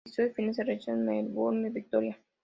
El 0.03 0.09
episodio 0.09 0.33
final 0.33 0.55
se 0.55 0.63
realizó 0.63 0.91
en 0.93 1.05
Melbourne, 1.05 1.69
Victoria. 1.69 2.17